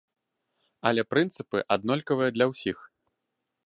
Але 0.91 1.03
прынцыпы 1.15 1.57
аднолькавыя 1.77 2.29
для 2.39 2.45
ўсіх. 2.55 2.77